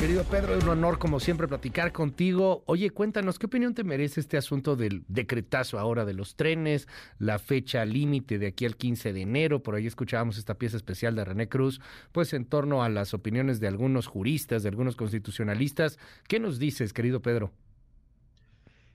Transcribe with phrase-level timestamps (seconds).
[0.00, 2.62] Querido Pedro, es un honor como siempre platicar contigo.
[2.64, 6.88] Oye, cuéntanos, ¿qué opinión te merece este asunto del decretazo ahora de los trenes,
[7.18, 9.62] la fecha límite de aquí al 15 de enero?
[9.62, 11.82] Por ahí escuchábamos esta pieza especial de René Cruz,
[12.12, 15.98] pues en torno a las opiniones de algunos juristas, de algunos constitucionalistas.
[16.26, 17.52] ¿Qué nos dices, querido Pedro?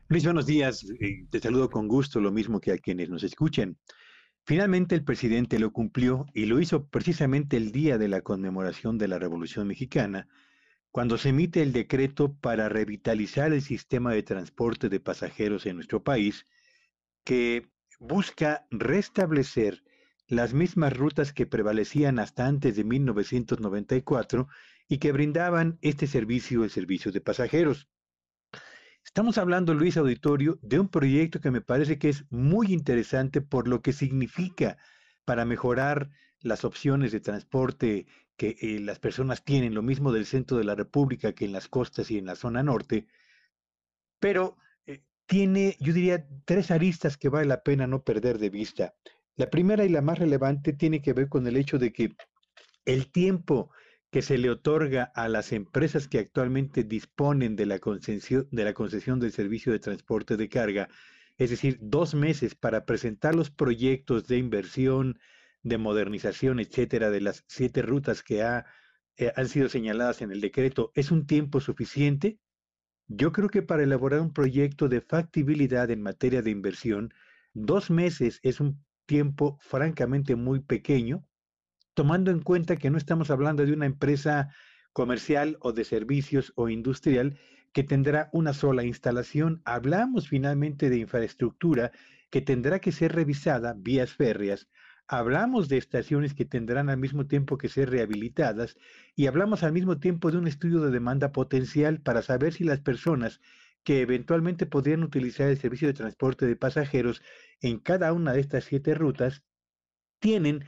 [0.07, 0.87] Luis, buenos días.
[0.99, 3.77] Eh, te saludo con gusto, lo mismo que a quienes nos escuchen.
[4.43, 9.07] Finalmente el presidente lo cumplió y lo hizo precisamente el día de la conmemoración de
[9.07, 10.27] la Revolución Mexicana,
[10.95, 16.05] cuando se emite el decreto para revitalizar el sistema de transporte de pasajeros en nuestro
[16.05, 16.45] país,
[17.25, 17.67] que
[17.99, 19.83] busca restablecer
[20.25, 24.47] las mismas rutas que prevalecían hasta antes de 1994
[24.87, 27.89] y que brindaban este servicio, el servicio de pasajeros.
[29.03, 33.67] Estamos hablando, Luis Auditorio, de un proyecto que me parece que es muy interesante por
[33.67, 34.77] lo que significa
[35.25, 38.05] para mejorar las opciones de transporte
[38.37, 41.67] que eh, las personas tienen, lo mismo del centro de la República que en las
[41.67, 43.07] costas y en la zona norte,
[44.19, 48.93] pero eh, tiene, yo diría, tres aristas que vale la pena no perder de vista.
[49.35, 52.15] La primera y la más relevante tiene que ver con el hecho de que
[52.85, 53.71] el tiempo
[54.11, 59.19] que se le otorga a las empresas que actualmente disponen de la de la concesión
[59.19, 60.87] del servicio de transporte de carga,
[61.37, 65.19] es decir, dos meses para presentar los proyectos de inversión,
[65.65, 68.67] de modernización, etcétera, de las siete rutas que ha,
[69.17, 72.39] eh, han sido señaladas en el decreto, ¿es un tiempo suficiente?
[73.07, 77.15] Yo creo que para elaborar un proyecto de factibilidad en materia de inversión,
[77.55, 81.27] dos meses es un tiempo francamente muy pequeño,
[81.95, 84.49] tomando en cuenta que no estamos hablando de una empresa
[84.93, 87.39] comercial o de servicios o industrial
[87.73, 89.63] que tendrá una sola instalación.
[89.65, 91.91] Hablamos finalmente de infraestructura
[92.29, 94.67] que tendrá que ser revisada, vías férreas,
[95.07, 98.77] hablamos de estaciones que tendrán al mismo tiempo que ser rehabilitadas
[99.15, 102.81] y hablamos al mismo tiempo de un estudio de demanda potencial para saber si las
[102.81, 103.41] personas
[103.83, 107.21] que eventualmente podrían utilizar el servicio de transporte de pasajeros
[107.61, 109.43] en cada una de estas siete rutas
[110.19, 110.65] tienen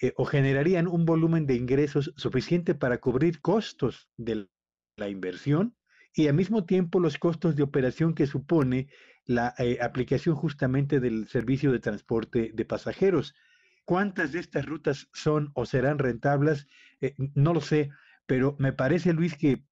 [0.00, 4.48] eh, o generarían un volumen de ingresos suficiente para cubrir costos de
[4.96, 5.76] la inversión
[6.14, 8.88] y al mismo tiempo los costos de operación que supone
[9.24, 13.34] la eh, aplicación justamente del servicio de transporte de pasajeros.
[13.90, 16.68] ¿Cuántas de estas rutas son o serán rentables?
[17.00, 17.90] Eh, no lo sé,
[18.24, 19.64] pero me parece, Luis, que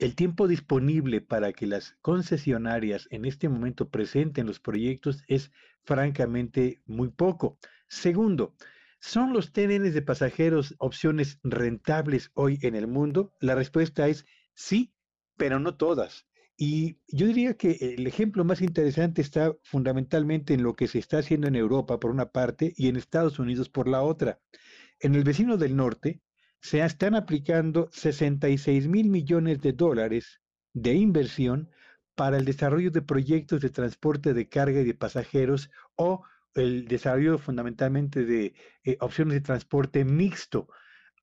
[0.00, 5.52] el tiempo disponible para que las concesionarias en este momento presenten los proyectos es
[5.84, 7.60] francamente muy poco.
[7.86, 8.56] Segundo,
[8.98, 13.36] ¿son los TNNs de pasajeros opciones rentables hoy en el mundo?
[13.38, 14.96] La respuesta es sí,
[15.36, 16.26] pero no todas.
[16.56, 21.18] Y yo diría que el ejemplo más interesante está fundamentalmente en lo que se está
[21.18, 24.40] haciendo en Europa por una parte y en Estados Unidos por la otra.
[25.00, 26.20] En el vecino del norte
[26.60, 30.40] se están aplicando 66 mil millones de dólares
[30.72, 31.70] de inversión
[32.14, 36.22] para el desarrollo de proyectos de transporte de carga y de pasajeros o
[36.54, 38.54] el desarrollo fundamentalmente de
[38.84, 40.68] eh, opciones de transporte mixto,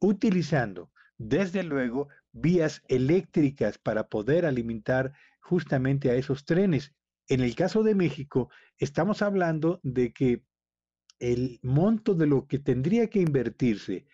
[0.02, 6.94] utilizando desde luego vías eléctricas para poder alimentar justamente a esos trenes.
[7.28, 10.44] En el caso de México, estamos hablando de que
[11.20, 14.06] el monto de lo que tendría que invertirse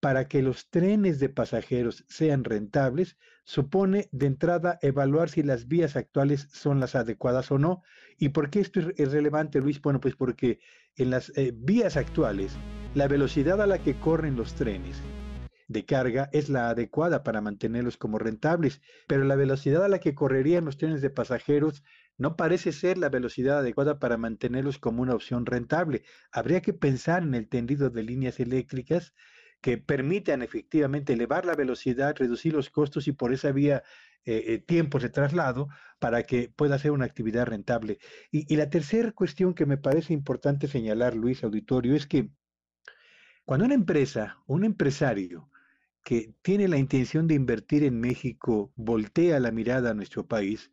[0.00, 5.94] para que los trenes de pasajeros sean rentables supone de entrada evaluar si las vías
[5.96, 7.82] actuales son las adecuadas o no.
[8.18, 9.80] ¿Y por qué esto es relevante, Luis?
[9.80, 10.58] Bueno, pues porque
[10.96, 12.52] en las eh, vías actuales
[12.94, 15.02] la velocidad a la que corren los trenes
[15.70, 20.16] de carga es la adecuada para mantenerlos como rentables, pero la velocidad a la que
[20.16, 21.84] correrían los trenes de pasajeros
[22.18, 26.02] no parece ser la velocidad adecuada para mantenerlos como una opción rentable.
[26.32, 29.14] Habría que pensar en el tendido de líneas eléctricas
[29.60, 33.84] que permitan efectivamente elevar la velocidad, reducir los costos y por esa vía
[34.24, 35.68] eh, eh, tiempos de traslado
[36.00, 37.98] para que pueda ser una actividad rentable.
[38.32, 42.30] Y, y la tercera cuestión que me parece importante señalar, Luis Auditorio, es que
[43.44, 45.49] cuando una empresa, un empresario,
[46.04, 50.70] que tiene la intención de invertir en México voltea la mirada a nuestro país,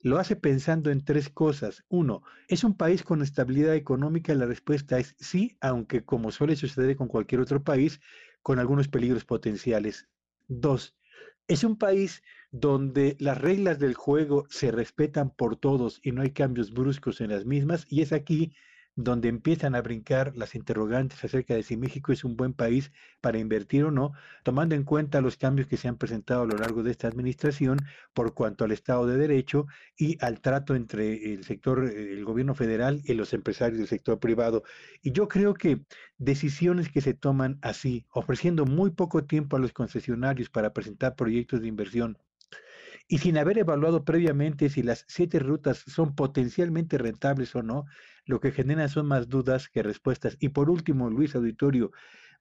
[0.00, 1.84] lo hace pensando en tres cosas.
[1.88, 4.34] Uno, ¿es un país con estabilidad económica?
[4.34, 8.00] La respuesta es sí, aunque como suele suceder con cualquier otro país,
[8.42, 10.08] con algunos peligros potenciales.
[10.46, 10.96] Dos,
[11.48, 12.22] ¿es un país
[12.52, 17.30] donde las reglas del juego se respetan por todos y no hay cambios bruscos en
[17.30, 17.86] las mismas?
[17.90, 18.54] Y es aquí
[18.98, 22.90] donde empiezan a brincar las interrogantes acerca de si México es un buen país
[23.20, 24.12] para invertir o no,
[24.42, 27.78] tomando en cuenta los cambios que se han presentado a lo largo de esta administración
[28.12, 29.66] por cuanto al Estado de Derecho
[29.96, 34.64] y al trato entre el sector, el gobierno federal y los empresarios del sector privado.
[35.00, 35.80] Y yo creo que
[36.16, 41.60] decisiones que se toman así, ofreciendo muy poco tiempo a los concesionarios para presentar proyectos
[41.60, 42.18] de inversión,
[43.08, 47.86] y sin haber evaluado previamente si las siete rutas son potencialmente rentables o no,
[48.26, 50.36] lo que genera son más dudas que respuestas.
[50.38, 51.90] Y por último, Luis Auditorio,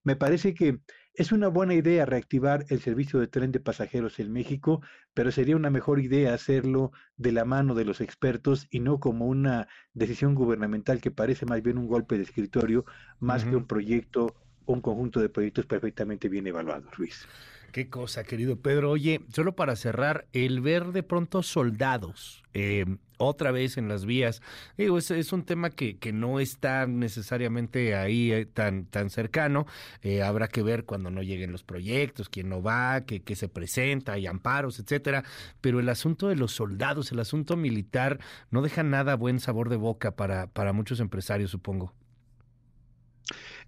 [0.03, 0.79] me parece que
[1.13, 4.81] es una buena idea reactivar el servicio de tren de pasajeros en México,
[5.13, 9.25] pero sería una mejor idea hacerlo de la mano de los expertos y no como
[9.25, 12.85] una decisión gubernamental que parece más bien un golpe de escritorio,
[13.19, 14.35] más que un proyecto,
[14.67, 17.27] un conjunto de proyectos perfectamente bien evaluados, Luis.
[17.71, 18.91] Qué cosa, querido Pedro.
[18.91, 22.85] Oye, solo para cerrar, el ver de pronto soldados eh,
[23.17, 24.41] otra vez en las vías,
[24.77, 29.67] digo, es, un tema que, que, no está necesariamente ahí eh, tan, tan cercano.
[30.01, 33.49] Eh, habrá que ver cuando no lleguen los proyectos, quién no va, qué, qué se
[33.49, 35.23] presenta, hay amparos, etcétera.
[35.61, 38.19] Pero el asunto de los soldados, el asunto militar,
[38.49, 41.93] no deja nada buen sabor de boca para, para muchos empresarios, supongo.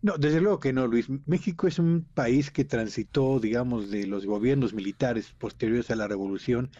[0.01, 1.07] No, desde luego que no, Luis.
[1.25, 6.71] México es un país que transitó, digamos, de los gobiernos militares posteriores a la revolución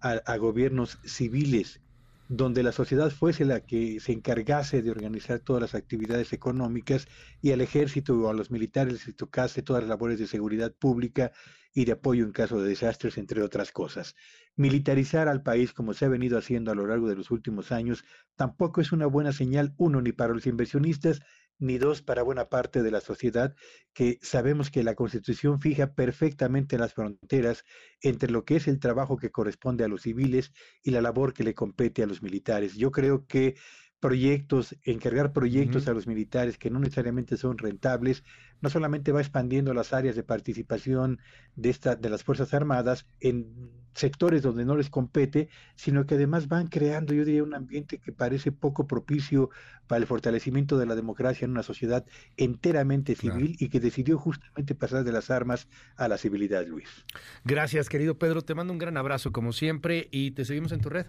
[0.00, 1.80] a, gobiernos civiles,
[2.28, 7.06] donde la sociedad fuese la que se encargase de organizar todas las actividades económicas
[7.40, 11.30] y al ejército o a los militares les tocase todas las labores de seguridad pública
[11.74, 14.14] y de apoyo en caso de desastres, entre otras cosas.
[14.56, 18.04] Militarizar al país, como se ha venido haciendo a lo largo de los últimos años,
[18.36, 21.20] tampoco es una buena señal, uno, ni para los inversionistas,
[21.62, 23.54] ni dos para buena parte de la sociedad,
[23.94, 27.64] que sabemos que la Constitución fija perfectamente las fronteras
[28.00, 31.44] entre lo que es el trabajo que corresponde a los civiles y la labor que
[31.44, 32.74] le compete a los militares.
[32.74, 33.54] Yo creo que
[34.02, 38.24] proyectos, encargar proyectos a los militares que no necesariamente son rentables,
[38.60, 41.20] no solamente va expandiendo las áreas de participación
[41.54, 46.48] de, esta, de las Fuerzas Armadas en sectores donde no les compete, sino que además
[46.48, 49.50] van creando, yo diría, un ambiente que parece poco propicio
[49.86, 52.04] para el fortalecimiento de la democracia en una sociedad
[52.36, 56.88] enteramente civil y que decidió justamente pasar de las armas a la civilidad, Luis.
[57.44, 58.42] Gracias, querido Pedro.
[58.42, 61.06] Te mando un gran abrazo, como siempre, y te seguimos en tu red.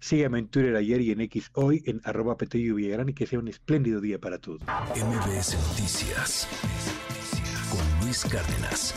[0.00, 3.38] Sígueme en Twitter ayer y en X hoy en arroba Petello Villagrán y que sea
[3.38, 4.60] un espléndido día para todos.
[4.62, 6.48] MBS Noticias
[7.70, 8.94] con Luis Cárdenas.